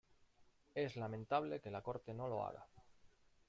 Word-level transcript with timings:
Es 0.73 0.95
lamentable 0.95 1.61
que 1.61 1.69
la 1.69 1.83
Corte 1.83 2.11
no 2.11 2.27
lo 2.27 2.43
haga. 2.43 2.65